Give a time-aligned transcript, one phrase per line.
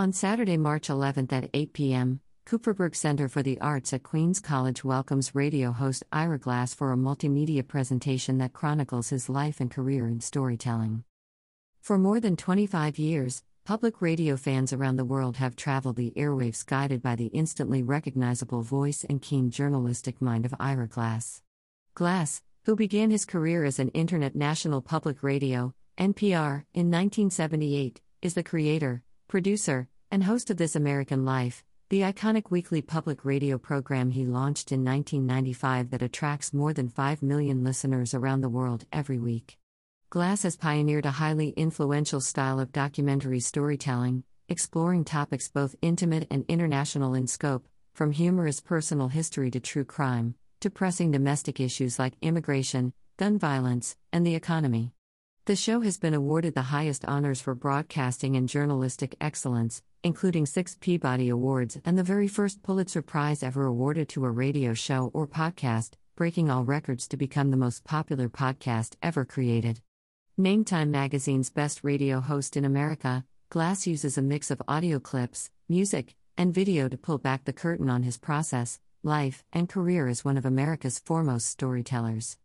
[0.00, 4.82] On Saturday, March 11th at 8 p.m., Kupferberg Center for the Arts at Queens College
[4.82, 10.08] welcomes radio host Ira Glass for a multimedia presentation that chronicles his life and career
[10.08, 11.04] in storytelling.
[11.82, 16.64] For more than 25 years, public radio fans around the world have traveled the airwaves
[16.64, 21.42] guided by the instantly recognizable voice and keen journalistic mind of Ira Glass.
[21.92, 28.32] Glass, who began his career as an Internet National Public Radio, NPR, in 1978, is
[28.32, 34.10] the creator, producer, and host of This American Life, the iconic weekly public radio program
[34.10, 39.18] he launched in 1995 that attracts more than 5 million listeners around the world every
[39.18, 39.56] week.
[40.10, 46.44] Glass has pioneered a highly influential style of documentary storytelling, exploring topics both intimate and
[46.48, 52.14] international in scope, from humorous personal history to true crime, to pressing domestic issues like
[52.20, 54.92] immigration, gun violence, and the economy.
[55.44, 60.76] The show has been awarded the highest honors for broadcasting and journalistic excellence, including six
[60.80, 65.26] Peabody Awards and the very first Pulitzer Prize ever awarded to a radio show or
[65.26, 69.80] podcast, breaking all records to become the most popular podcast ever created.
[70.38, 75.50] Named Time Magazine's best radio host in America, Glass uses a mix of audio clips,
[75.68, 80.24] music, and video to pull back the curtain on his process, life, and career as
[80.24, 82.38] one of America's foremost storytellers.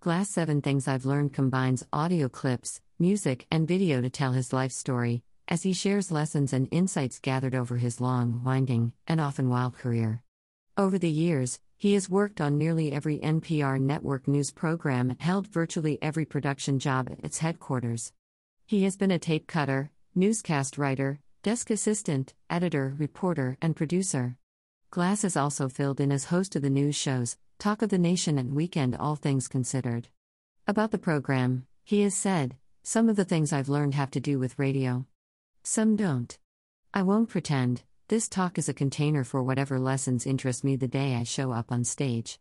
[0.00, 4.72] Glass 7 Things I've Learned combines audio clips, music, and video to tell his life
[4.72, 5.22] story,
[5.52, 10.22] as he shares lessons and insights gathered over his long, winding, and often wild career.
[10.78, 15.98] Over the years, he has worked on nearly every NPR network news program held virtually
[16.00, 18.14] every production job at its headquarters.
[18.64, 24.38] He has been a tape cutter, newscast writer, desk assistant, editor, reporter, and producer.
[24.90, 28.38] Glass has also filled in as host of the news shows Talk of the Nation
[28.38, 30.08] and Weekend All Things Considered.
[30.66, 34.38] About the program, he has said, Some of the things I've learned have to do
[34.38, 35.04] with radio.
[35.64, 36.36] Some don't.
[36.92, 41.14] I won't pretend, this talk is a container for whatever lessons interest me the day
[41.14, 42.40] I show up on stage.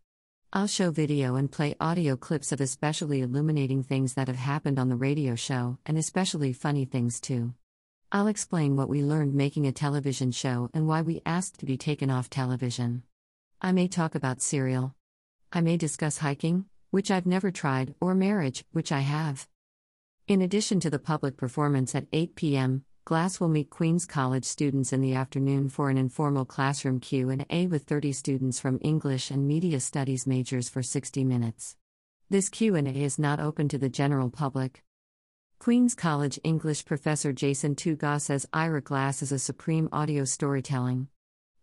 [0.52, 4.90] I'll show video and play audio clips of especially illuminating things that have happened on
[4.90, 7.54] the radio show, and especially funny things too.
[8.12, 11.78] I'll explain what we learned making a television show and why we asked to be
[11.78, 13.04] taken off television.
[13.62, 14.96] I may talk about cereal.
[15.54, 19.48] I may discuss hiking, which I've never tried, or marriage, which I have.
[20.28, 24.94] In addition to the public performance at 8 p.m., Glass will meet Queens College students
[24.94, 29.80] in the afternoon for an informal classroom Q&A with 30 students from English and Media
[29.80, 31.76] Studies majors for 60 minutes.
[32.30, 34.84] This Q&A is not open to the general public.
[35.58, 41.08] Queens College English professor Jason Tougaw says Ira Glass is a supreme audio storytelling.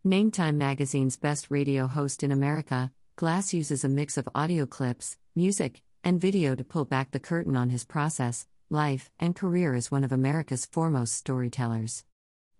[0.03, 5.17] Named Time Magazine's best radio host in America, Glass uses a mix of audio clips,
[5.35, 9.89] music, and video to pull back the curtain on his process, life, and career as
[9.89, 12.05] one of America's foremost storytellers.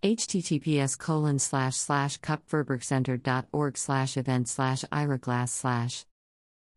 [0.02, 6.04] https colon slash slash kupferbergcenter.org slash event slash iraglass slash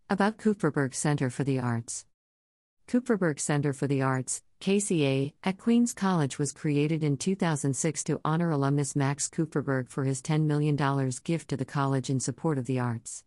[0.09, 2.05] About Kupferberg Center for the Arts
[2.87, 8.51] Kupferberg Center for the Arts, KCA, at Queens College was created in 2006 to honor
[8.51, 10.75] alumnus Max Kupferberg for his $10 million
[11.23, 13.23] gift to the college in support of the arts.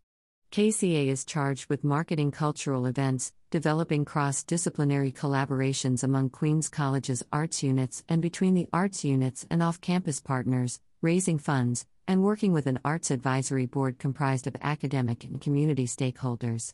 [0.52, 7.62] KCA is charged with marketing cultural events, developing cross disciplinary collaborations among Queens College's arts
[7.62, 12.66] units and between the arts units and off campus partners, raising funds, and working with
[12.68, 16.72] an arts advisory board comprised of academic and community stakeholders.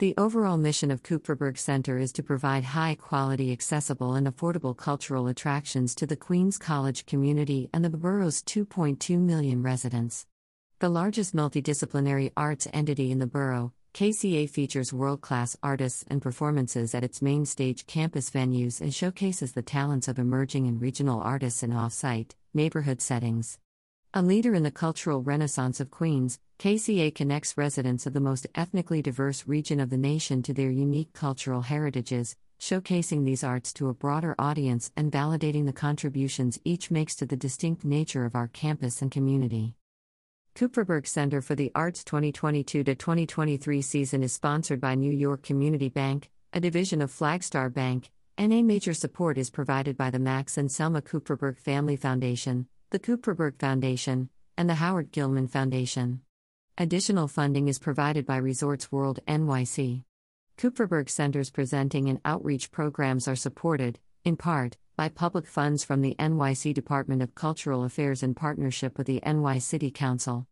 [0.00, 5.26] The overall mission of Kupferberg Center is to provide high quality, accessible, and affordable cultural
[5.26, 10.26] attractions to the Queens College community and the borough's 2.2 million residents.
[10.78, 16.94] The largest multidisciplinary arts entity in the borough, KCA features world class artists and performances
[16.94, 21.62] at its main stage campus venues and showcases the talents of emerging and regional artists
[21.62, 23.58] in off site, neighborhood settings.
[24.12, 29.02] A leader in the cultural renaissance of Queens, KCA connects residents of the most ethnically
[29.02, 33.94] diverse region of the nation to their unique cultural heritages, showcasing these arts to a
[33.94, 39.00] broader audience and validating the contributions each makes to the distinct nature of our campus
[39.00, 39.76] and community.
[40.56, 46.30] Kupferberg Center for the Arts 2022 2023 season is sponsored by New York Community Bank,
[46.52, 50.72] a division of Flagstar Bank, and a major support is provided by the Max and
[50.72, 56.22] Selma Kupferberg Family Foundation, the Kupferberg Foundation, and the Howard Gilman Foundation.
[56.76, 60.02] Additional funding is provided by Resorts World NYC.
[60.58, 66.16] Kupferberg Center's presenting and outreach programs are supported, in part, by public funds from the
[66.18, 70.48] NYC Department of Cultural Affairs in partnership with the NY City Council.